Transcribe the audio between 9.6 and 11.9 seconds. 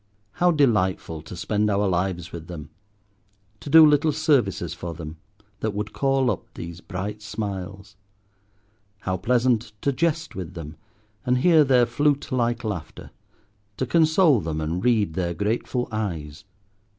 to jest with them, and hear their